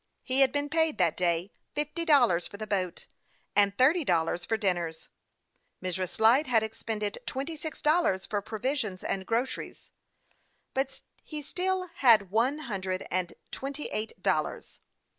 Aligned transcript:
He 0.23 0.39
had' 0.39 0.51
been 0.51 0.67
paid, 0.67 0.97
that 0.97 1.15
day, 1.15 1.51
fifty 1.75 2.05
dollars 2.05 2.47
for 2.47 2.57
the 2.57 2.65
boat, 2.65 3.05
and 3.55 3.77
thirty 3.77 4.03
dollars 4.03 4.45
for 4.45 4.57
dinners. 4.57 5.09
Mrs. 5.79 6.19
Light 6.19 6.47
had 6.47 6.63
expended 6.63 7.19
twenty 7.27 7.55
six 7.55 7.83
dollars 7.83 8.25
for 8.25 8.41
pro 8.41 8.57
visions 8.57 9.03
and 9.03 9.27
groceries, 9.27 9.91
but 10.73 11.03
he 11.23 11.39
still 11.43 11.87
had 11.97 12.31
one 12.31 12.61
hundred 12.65 13.05
and 13.11 13.33
twenty 13.51 13.89
eight 13.89 14.19
dollars. 14.23 14.79